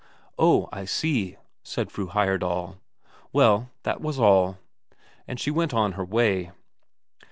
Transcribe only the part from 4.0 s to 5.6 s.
was all." And she